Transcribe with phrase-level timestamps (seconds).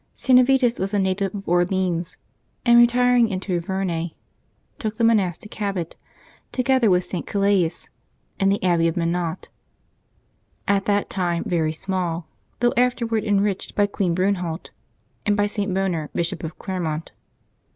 [0.15, 0.39] ^T.
[0.41, 2.17] AviTUS was a native of Orleans,
[2.65, 4.15] and, retiring into Auvergne,
[4.79, 5.95] took the monastic habit,
[6.51, 7.27] together with St.
[7.27, 7.69] Calais,
[8.39, 9.49] in the abbey of Menat,
[10.67, 12.27] at that time very small,
[12.61, 14.71] though afterward enriched by Queen Brunehault,
[15.27, 15.71] and by St.
[15.71, 17.11] Boner, Bishop of Clermont.